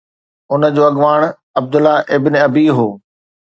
ان 0.51 0.61
جو 0.75 0.81
اڳواڻ 0.91 1.19
Abdullah 1.59 1.95
ibn 2.15 2.33
Ubayy 2.45 2.65
هو 2.77 2.87